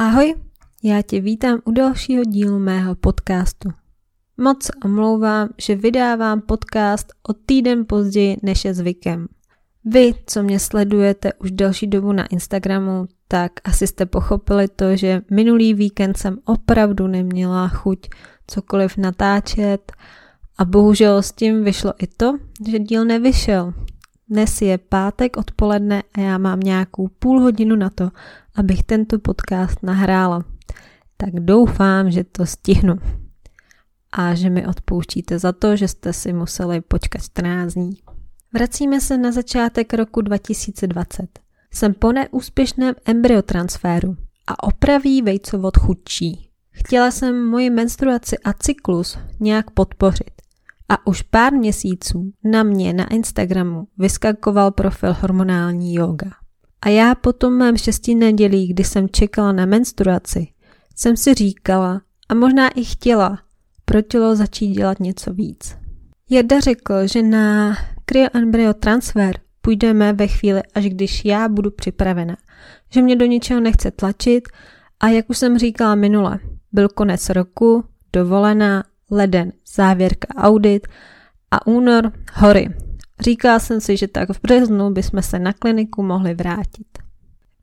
[0.00, 0.34] Ahoj,
[0.82, 3.68] já tě vítám u dalšího dílu mého podcastu.
[4.36, 9.26] Moc omlouvám, že vydávám podcast o týden později než je zvykem.
[9.84, 15.22] Vy, co mě sledujete už delší dobu na Instagramu, tak asi jste pochopili to, že
[15.30, 18.08] minulý víkend jsem opravdu neměla chuť
[18.46, 19.92] cokoliv natáčet
[20.58, 22.38] a bohužel s tím vyšlo i to,
[22.68, 23.72] že díl nevyšel.
[24.30, 28.10] Dnes je pátek odpoledne a já mám nějakou půl hodinu na to,
[28.54, 30.44] abych tento podcast nahrála.
[31.16, 32.94] Tak doufám, že to stihnu.
[34.12, 37.92] A že mi odpouštíte za to, že jste si museli počkat 14 dní.
[38.54, 41.26] Vracíme se na začátek roku 2020.
[41.72, 44.16] Jsem po neúspěšném embryotransferu
[44.46, 46.48] a opraví vejcovod chudší.
[46.70, 50.32] Chtěla jsem moji menstruaci a cyklus nějak podpořit.
[50.90, 56.30] A už pár měsíců na mě na Instagramu vyskakoval profil hormonální yoga.
[56.82, 60.48] A já po tom mém šesti nedělí, kdy jsem čekala na menstruaci,
[60.96, 63.38] jsem si říkala a možná i chtěla
[63.84, 65.76] pro tělo začít dělat něco víc.
[66.30, 72.36] Jarda řekl, že na cryoembryo transfer půjdeme ve chvíli, až když já budu připravena,
[72.92, 74.48] že mě do ničeho nechce tlačit
[75.00, 76.38] a jak už jsem říkala minule,
[76.72, 80.86] byl konec roku, dovolená, leden, závěrka audit
[81.50, 82.68] a únor hory.
[83.20, 86.86] Říkala jsem si, že tak v březnu bychom se na kliniku mohli vrátit.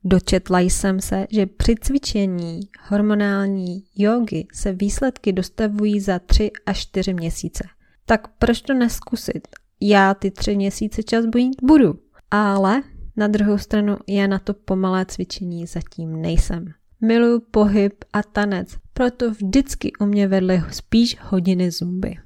[0.04, 7.14] Dočetla jsem se, že při cvičení hormonální jogy se výsledky dostavují za 3 až 4
[7.14, 7.64] měsíce.
[8.06, 9.48] Tak proč to neskusit?
[9.80, 11.98] Já ty tři měsíce čas bojit budu.
[12.30, 12.82] Ale
[13.16, 16.64] na druhou stranu já na to pomalé cvičení zatím nejsem.
[17.00, 22.16] Miluju pohyb a tanec, proto vždycky u mě vedly spíš hodiny zumby.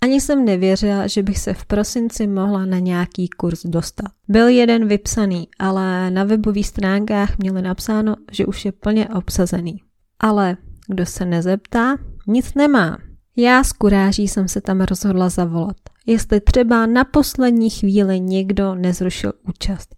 [0.00, 4.06] Ani jsem nevěřila, že bych se v prosinci mohla na nějaký kurz dostat.
[4.28, 9.82] Byl jeden vypsaný, ale na webových stránkách měli napsáno, že už je plně obsazený.
[10.20, 10.56] Ale
[10.88, 12.98] kdo se nezeptá, nic nemá.
[13.36, 19.32] Já z kuráží jsem se tam rozhodla zavolat, jestli třeba na poslední chvíli někdo nezrušil
[19.48, 19.96] účast.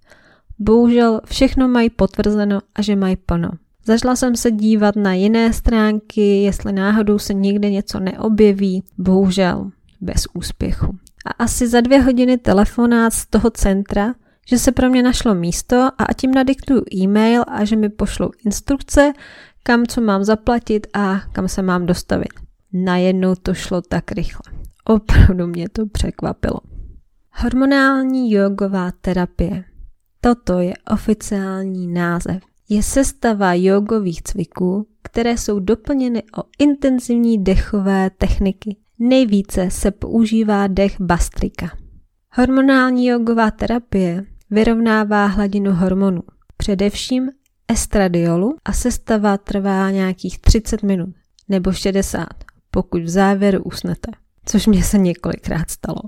[0.59, 3.51] Bohužel všechno mají potvrzeno a že mají plno.
[3.87, 8.85] Zašla jsem se dívat na jiné stránky, jestli náhodou se někde něco neobjeví.
[8.99, 9.71] Bohužel,
[10.01, 10.99] bez úspěchu.
[11.27, 14.15] A asi za dvě hodiny telefonát z toho centra,
[14.49, 19.13] že se pro mě našlo místo a jim nadiktuju e-mail a že mi pošlou instrukce,
[19.63, 22.33] kam co mám zaplatit a kam se mám dostavit.
[22.73, 24.53] Najednou to šlo tak rychle.
[24.85, 26.61] Opravdu mě to překvapilo.
[27.33, 29.65] Hormonální jogová terapie.
[30.21, 32.43] Toto je oficiální název.
[32.69, 38.77] Je sestava jogových cviků, které jsou doplněny o intenzivní dechové techniky.
[38.99, 41.71] Nejvíce se používá dech bastrika.
[42.33, 46.23] Hormonální jogová terapie vyrovnává hladinu hormonů,
[46.57, 47.31] především
[47.69, 51.15] estradiolu a sestava trvá nějakých 30 minut
[51.49, 52.27] nebo 60,
[52.71, 54.11] pokud v závěru usnete,
[54.47, 56.01] což mě se několikrát stalo.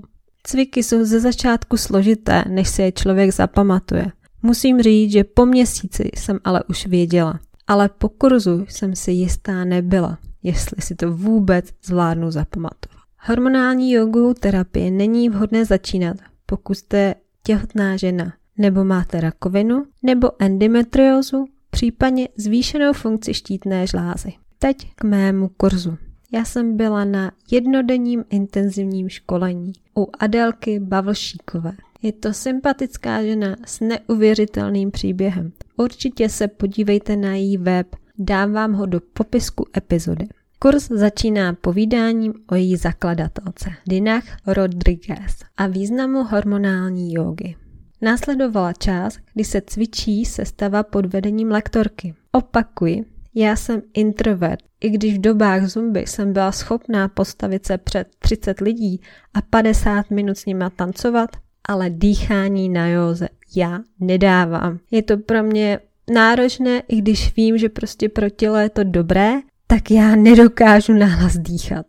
[0.43, 4.11] Cviky jsou ze začátku složité, než se je člověk zapamatuje.
[4.41, 9.65] Musím říct, že po měsíci jsem ale už věděla, ale po kurzu jsem si jistá
[9.65, 12.99] nebyla, jestli si to vůbec zvládnu zapamatovat.
[13.19, 21.45] Hormonální jogovou terapii není vhodné začínat, pokud jste těhotná žena, nebo máte rakovinu, nebo endometriózu,
[21.69, 24.33] případně zvýšenou funkci štítné žlázy.
[24.59, 25.97] Teď k mému kurzu.
[26.31, 31.71] Já jsem byla na jednodenním intenzivním školení u Adelky Bavlšíkové.
[32.01, 35.51] Je to sympatická žena s neuvěřitelným příběhem.
[35.77, 40.27] Určitě se podívejte na její web, dám vám ho do popisku epizody.
[40.59, 47.55] Kurs začíná povídáním o její zakladatelce, Dinah Rodriguez a významu hormonální jógy.
[48.01, 52.13] Následovala část, kdy se cvičí sestava pod vedením lektorky.
[52.31, 53.05] Opakuji,
[53.35, 58.61] já jsem introvert, i když v dobách zumby jsem byla schopná postavit se před 30
[58.61, 59.01] lidí
[59.33, 61.29] a 50 minut s nima tancovat,
[61.69, 64.79] ale dýchání na józe já nedávám.
[64.91, 65.79] Je to pro mě
[66.13, 69.33] náročné, i když vím, že prostě pro tělo je to dobré,
[69.67, 71.85] tak já nedokážu nahlas dýchat.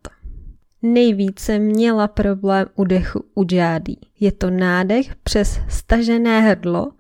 [0.82, 3.98] Nejvíce měla problém u dechu u džádí.
[4.20, 6.92] Je to nádech přes stažené hrdlo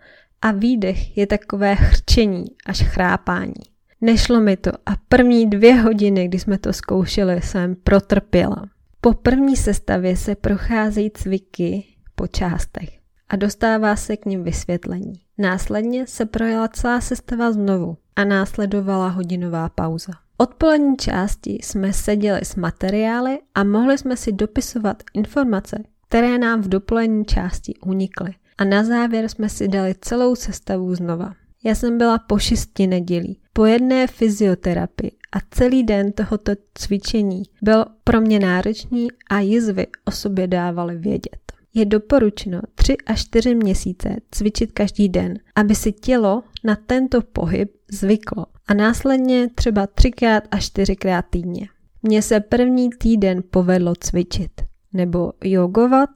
[0.42, 3.64] a výdech je takové chrčení až chrápání.
[4.00, 8.66] Nešlo mi to a první dvě hodiny, kdy jsme to zkoušeli, jsem protrpěla.
[9.00, 11.89] Po první sestavě se procházejí cviky
[12.20, 12.88] po částech
[13.28, 15.12] a dostává se k ním vysvětlení.
[15.38, 20.12] Následně se projela celá sestava znovu a následovala hodinová pauza.
[20.38, 26.68] Odpolední části jsme seděli s materiály a mohli jsme si dopisovat informace, které nám v
[26.68, 28.34] dopolední části unikly.
[28.58, 31.34] A na závěr jsme si dali celou sestavu znova.
[31.64, 37.84] Já jsem byla po šesti nedělí Po jedné fyzioterapii a celý den tohoto cvičení byl
[38.04, 41.50] pro mě náročný a jizvy o sobě dávaly vědět.
[41.74, 47.72] Je doporučeno 3 až 4 měsíce cvičit každý den, aby si tělo na tento pohyb
[47.92, 50.10] zvyklo a následně třeba 3
[50.50, 50.96] až 4
[51.30, 51.68] týdně.
[52.02, 54.50] Mně se první týden povedlo cvičit
[54.92, 56.10] nebo jogovat,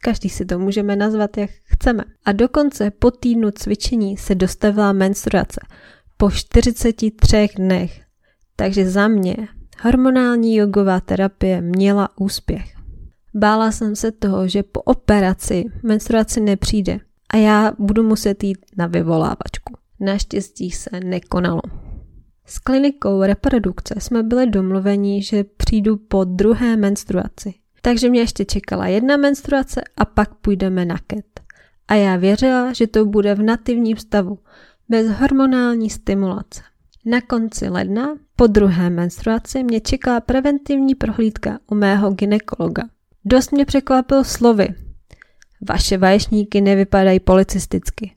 [0.00, 2.04] každý si to můžeme nazvat, jak chceme.
[2.24, 5.60] A dokonce po týdnu cvičení se dostavila menstruace
[6.16, 8.00] po 43 dnech.
[8.56, 9.36] Takže za mě
[9.82, 12.77] hormonální jogová terapie měla úspěch.
[13.38, 17.00] Bála jsem se toho, že po operaci menstruace nepřijde
[17.32, 19.74] a já budu muset jít na vyvolávačku.
[20.00, 21.60] Naštěstí se nekonalo.
[22.46, 27.54] S klinikou reprodukce jsme byli domluveni, že přijdu po druhé menstruaci.
[27.82, 31.40] Takže mě ještě čekala jedna menstruace a pak půjdeme na ket.
[31.88, 34.38] A já věřila, že to bude v nativním stavu,
[34.88, 36.62] bez hormonální stimulace.
[37.04, 42.82] Na konci ledna, po druhé menstruaci, mě čekala preventivní prohlídka u mého ginekologa.
[43.24, 44.68] Dost mě překvapil slovy.
[45.68, 48.12] Vaše vaječníky nevypadají policisticky.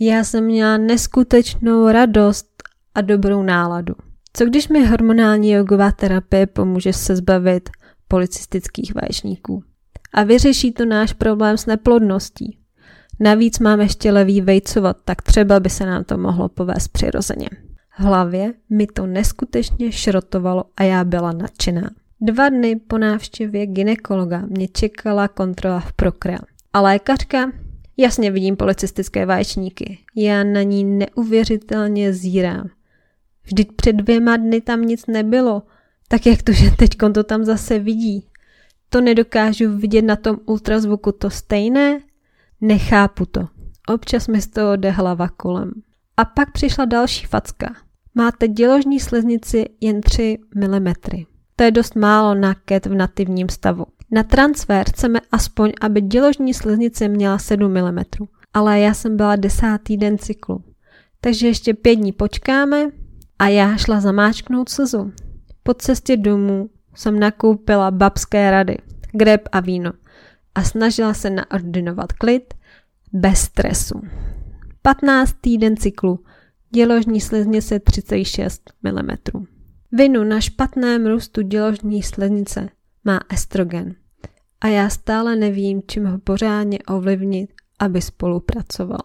[0.00, 2.46] Já jsem měla neskutečnou radost
[2.94, 3.94] a dobrou náladu.
[4.32, 7.70] Co když mi hormonální jogová terapie pomůže se zbavit
[8.08, 9.64] policistických vaječníků?
[10.14, 12.58] A vyřeší to náš problém s neplodností.
[13.20, 17.48] Navíc mám ještě levý vejcovat, tak třeba by se nám to mohlo povést přirozeně.
[17.98, 21.90] V hlavě mi to neskutečně šrotovalo a já byla nadšená.
[22.22, 26.38] Dva dny po návštěvě ginekologa mě čekala kontrola v prokrea.
[26.72, 27.52] A lékařka?
[27.96, 29.98] Jasně vidím policistické vaječníky.
[30.16, 32.68] Já na ní neuvěřitelně zírám.
[33.44, 35.62] Vždyť před dvěma dny tam nic nebylo.
[36.08, 38.26] Tak jak to, že teď to tam zase vidí?
[38.88, 42.00] To nedokážu vidět na tom ultrazvuku to stejné?
[42.60, 43.48] Nechápu to.
[43.88, 45.72] Občas mi z toho jde hlava kolem.
[46.16, 47.74] A pak přišla další facka.
[48.14, 50.92] Máte děložní sliznici jen 3 mm.
[51.60, 53.86] To je dost málo na ket v nativním stavu.
[54.10, 57.98] Na transfer chceme aspoň, aby děložní sliznice měla 7 mm,
[58.54, 60.64] ale já jsem byla desátý den cyklu.
[61.20, 62.90] Takže ještě pět dní počkáme
[63.38, 65.12] a já šla zamáčknout slzu.
[65.62, 68.78] Po cestě domů jsem nakoupila babské rady,
[69.12, 69.92] greb a víno
[70.54, 72.54] a snažila se naordinovat klid
[73.12, 74.00] bez stresu.
[74.82, 75.34] 15.
[75.40, 76.24] týden cyklu,
[76.70, 79.46] děložní sliznice 36 mm.
[79.92, 82.68] Vinu na špatném růstu děložní sliznice
[83.04, 83.94] má estrogen
[84.60, 89.00] a já stále nevím, čím ho pořádně ovlivnit, aby spolupracoval.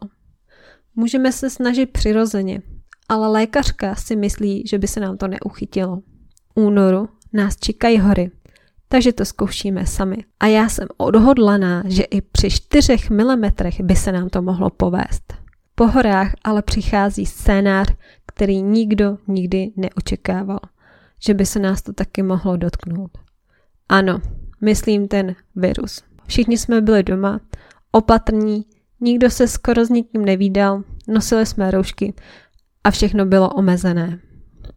[0.95, 2.61] Můžeme se snažit přirozeně,
[3.09, 6.01] ale lékařka si myslí, že by se nám to neuchytilo.
[6.55, 8.31] Únoru nás čekají hory,
[8.89, 10.17] takže to zkoušíme sami.
[10.39, 13.51] A já jsem odhodlaná, že i při 4 mm
[13.83, 15.33] by se nám to mohlo povést.
[15.75, 17.93] Po horách ale přichází scénář,
[18.27, 20.59] který nikdo nikdy neočekával
[21.19, 23.12] že by se nás to taky mohlo dotknout.
[23.89, 24.21] Ano,
[24.62, 26.03] myslím ten virus.
[26.27, 27.39] Všichni jsme byli doma,
[27.91, 28.65] opatrní,
[29.00, 32.13] nikdo se skoro s nikým nevídal, nosili jsme roušky
[32.83, 34.19] a všechno bylo omezené.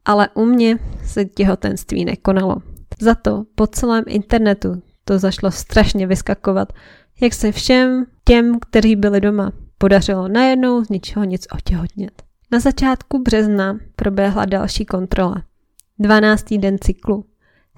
[0.05, 2.56] Ale u mě se těhotenství nekonalo.
[3.00, 6.73] Za to po celém internetu to zašlo strašně vyskakovat,
[7.20, 12.23] jak se všem těm, kteří byli doma, podařilo najednou z ničeho nic otěhotnět.
[12.52, 15.42] Na začátku března proběhla další kontrola.
[15.99, 16.45] 12.
[16.59, 17.25] den cyklu.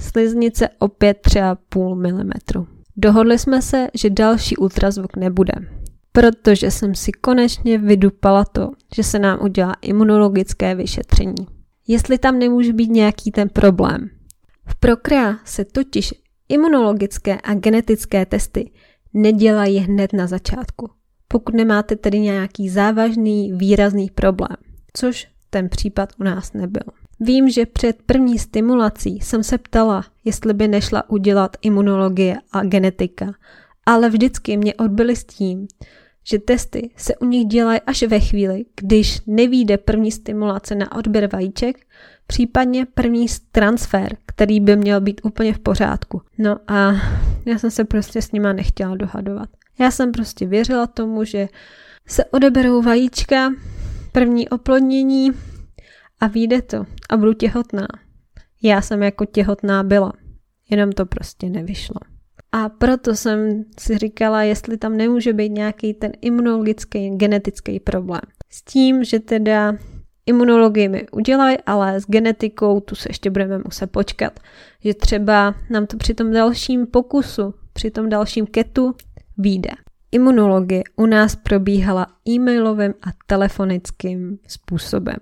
[0.00, 2.66] Sliznice opět 3,5 mm.
[2.96, 5.52] Dohodli jsme se, že další ultrazvuk nebude,
[6.12, 11.46] protože jsem si konečně vydupala to, že se nám udělá imunologické vyšetření.
[11.88, 14.10] Jestli tam nemůže být nějaký ten problém.
[14.66, 16.14] V Prokrea se totiž
[16.48, 18.70] imunologické a genetické testy
[19.14, 20.90] nedělají hned na začátku,
[21.28, 24.56] pokud nemáte tedy nějaký závažný, výrazný problém,
[24.92, 26.99] což ten případ u nás nebyl.
[27.20, 33.32] Vím, že před první stimulací jsem se ptala, jestli by nešla udělat imunologie a genetika,
[33.86, 35.66] ale vždycky mě odbyli s tím,
[36.24, 41.28] že testy se u nich dělají až ve chvíli, když nevíde první stimulace na odběr
[41.32, 41.86] vajíček,
[42.26, 46.22] případně první transfer, který by měl být úplně v pořádku.
[46.38, 46.92] No a
[47.46, 49.48] já jsem se prostě s nima nechtěla dohadovat.
[49.78, 51.48] Já jsem prostě věřila tomu, že
[52.06, 53.52] se odeberou vajíčka,
[54.12, 55.32] první oplodnění,
[56.20, 57.86] a vyjde to a budu těhotná.
[58.62, 60.12] Já jsem jako těhotná byla,
[60.70, 62.00] jenom to prostě nevyšlo.
[62.52, 68.20] A proto jsem si říkala, jestli tam nemůže být nějaký ten imunologický, genetický problém.
[68.50, 69.74] S tím, že teda
[70.26, 74.40] imunologii mi udělají, ale s genetikou tu se ještě budeme muset počkat.
[74.84, 78.94] Že třeba nám to při tom dalším pokusu, při tom dalším ketu
[79.38, 79.70] vyjde.
[80.12, 85.16] Imunologie u nás probíhala e-mailovým a telefonickým způsobem.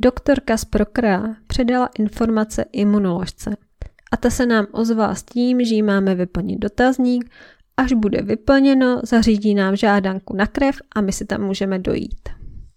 [0.00, 3.56] Doktorka z Prokra předala informace imunoložce
[4.12, 7.30] a ta se nám ozvala s tím, že jí máme vyplnit dotazník,
[7.76, 12.28] až bude vyplněno, zařídí nám žádanku na krev a my si tam můžeme dojít.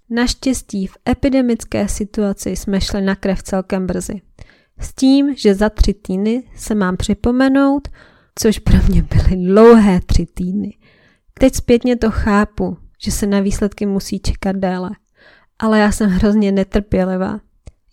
[0.09, 4.21] Naštěstí v epidemické situaci jsme šli na krev celkem brzy.
[4.79, 7.87] S tím, že za tři týdny se mám připomenout,
[8.39, 10.77] což pro mě byly dlouhé tři týdny.
[11.33, 14.89] Teď zpětně to chápu, že se na výsledky musí čekat déle.
[15.61, 17.39] Ale já jsem hrozně netrpělivá.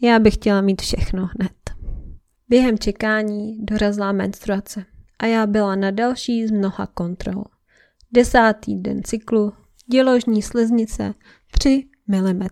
[0.02, 1.52] Já bych chtěla mít všechno hned.
[2.48, 4.84] Během čekání dorazila menstruace
[5.18, 7.44] a já byla na další z mnoha kontrol.
[8.12, 9.52] Desátý den cyklu,
[9.92, 11.14] děložní sliznice,
[11.50, 12.46] 3 mm.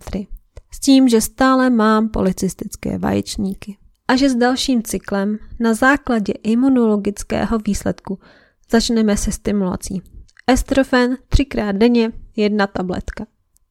[0.73, 3.77] S tím, že stále mám policistické vaječníky.
[4.09, 8.19] A že s dalším cyklem na základě imunologického výsledku
[8.71, 10.03] začneme se stimulací.
[10.47, 13.27] Estrofen třikrát denně, jedna tabletka.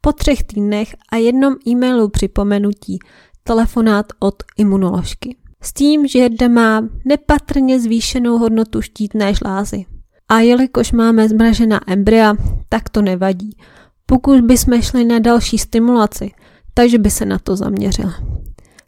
[0.06, 3.00] Po třech týdnech a jednom e-mailu připomenutí
[3.44, 5.38] telefonát od imunoložky.
[5.62, 9.86] S tím, že jedna má nepatrně zvýšenou hodnotu štítné žlázy.
[10.30, 12.34] A jelikož máme zmražená embrya,
[12.70, 13.58] tak to nevadí.
[14.06, 16.32] Pokud bychom šli na další stimulaci,
[16.74, 18.14] takže by se na to zaměřila.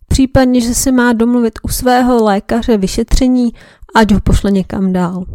[0.08, 3.54] Případně, že se má domluvit u svého lékaře vyšetření,
[3.96, 5.26] ať ho pošle někam dál.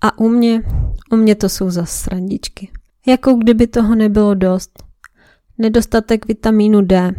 [0.00, 0.62] A u mě,
[1.12, 2.70] u mě to jsou za srandičky.
[3.06, 4.87] Jako kdyby toho nebylo dost.
[5.58, 7.12] Nedostatek vitamínu D.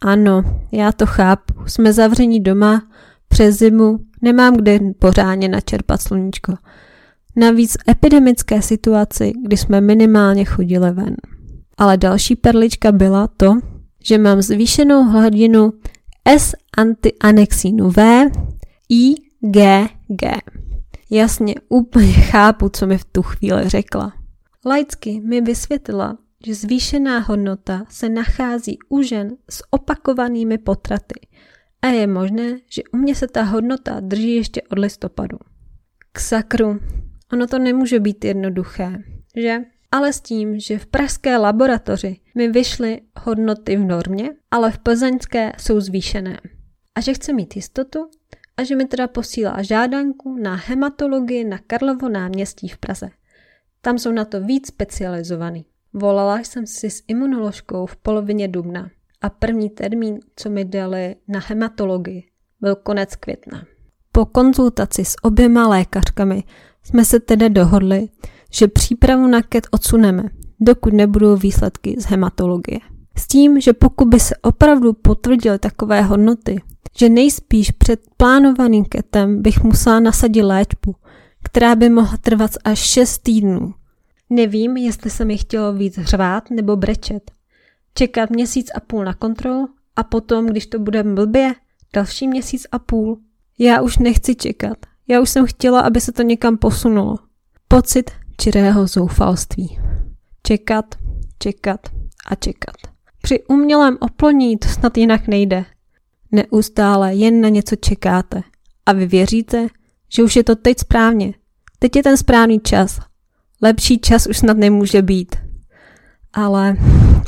[0.00, 0.42] Ano,
[0.72, 1.54] já to chápu.
[1.66, 2.82] Jsme zavření doma,
[3.28, 6.54] přes zimu, nemám kde pořádně načerpat sluníčko.
[7.36, 11.16] Navíc epidemické situaci, kdy jsme minimálně chodili ven.
[11.78, 13.54] Ale další perlička byla to,
[14.04, 15.72] že mám zvýšenou hladinu
[16.24, 18.26] S-antianexínu V,
[18.88, 20.30] I, G, G.
[21.10, 24.12] Jasně, úplně chápu, co mi v tu chvíli řekla.
[24.66, 31.20] Laicky mi vysvětlila, že zvýšená hodnota se nachází u žen s opakovanými potraty
[31.82, 35.38] a je možné, že u mě se ta hodnota drží ještě od listopadu.
[36.12, 36.80] K sakru,
[37.32, 38.98] ono to nemůže být jednoduché,
[39.36, 39.58] že?
[39.92, 45.52] Ale s tím, že v pražské laboratoři mi vyšly hodnoty v normě, ale v plzeňské
[45.58, 46.40] jsou zvýšené.
[46.94, 48.10] A že chce mít jistotu
[48.56, 53.10] a že mi teda posílá žádanku na hematologii na Karlovo náměstí v Praze.
[53.80, 55.64] Tam jsou na to víc specializovaný.
[55.92, 58.90] Volala jsem si s imunoložkou v polovině dubna
[59.22, 62.24] a první termín, co mi dali na hematologii,
[62.60, 63.64] byl konec května.
[64.12, 66.44] Po konzultaci s oběma lékařkami
[66.82, 68.08] jsme se tedy dohodli,
[68.52, 70.22] že přípravu na KET odsuneme,
[70.60, 72.78] dokud nebudou výsledky z hematologie.
[73.16, 76.62] S tím, že pokud by se opravdu potvrdily takové hodnoty,
[76.98, 80.94] že nejspíš před plánovaným ketem bych musela nasadit léčbu,
[81.44, 83.74] která by mohla trvat až 6 týdnů.
[84.30, 87.30] Nevím, jestli se mi chtělo víc řvát nebo brečet.
[87.94, 91.54] Čekat měsíc a půl na kontrolu a potom, když to bude blbě,
[91.92, 93.20] další měsíc a půl.
[93.58, 94.78] Já už nechci čekat.
[95.08, 97.16] Já už jsem chtěla, aby se to někam posunulo.
[97.68, 98.10] Pocit
[98.40, 99.78] čirého zoufalství.
[100.42, 100.94] Čekat,
[101.38, 101.80] čekat
[102.26, 102.76] a čekat.
[103.22, 105.64] Při umělém oploní to snad jinak nejde.
[106.32, 108.42] Neustále jen na něco čekáte
[108.86, 109.66] a vy věříte,
[110.08, 111.34] že už je to teď správně.
[111.78, 113.09] Teď je ten správný čas.
[113.62, 115.36] Lepší čas už snad nemůže být.
[116.32, 116.76] Ale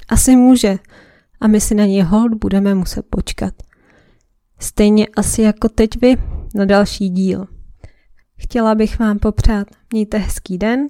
[0.08, 0.78] asi může
[1.40, 3.54] a my si na něj hold budeme muset počkat.
[4.58, 6.16] Stejně asi jako teď vy
[6.54, 7.46] na další díl.
[8.36, 10.88] Chtěla bych vám popřát, mějte hezký den,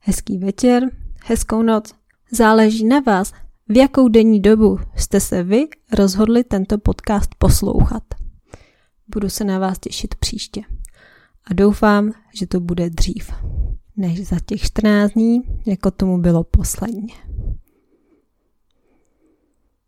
[0.00, 0.82] hezký večer,
[1.24, 1.94] hezkou noc.
[2.32, 3.32] Záleží na vás,
[3.68, 8.02] v jakou denní dobu jste se vy rozhodli tento podcast poslouchat.
[9.08, 10.62] Budu se na vás těšit příště
[11.44, 13.30] a doufám, že to bude dřív
[14.00, 17.14] než za těch 14 dní, jako tomu bylo posledně.